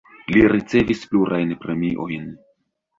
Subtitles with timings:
[0.35, 2.29] Li ricevis plurajn premiojn.